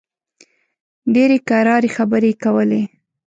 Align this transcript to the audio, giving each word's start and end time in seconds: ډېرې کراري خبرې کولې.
ډېرې 1.13 1.37
کراري 1.49 1.89
خبرې 1.97 2.31
کولې. 2.43 2.81